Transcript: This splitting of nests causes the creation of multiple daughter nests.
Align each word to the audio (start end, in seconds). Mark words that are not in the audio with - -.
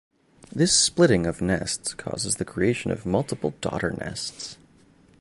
This 0.51 0.75
splitting 0.75 1.27
of 1.27 1.43
nests 1.43 1.93
causes 1.93 2.37
the 2.37 2.43
creation 2.43 2.89
of 2.89 3.05
multiple 3.05 3.53
daughter 3.61 3.91
nests. 3.91 4.57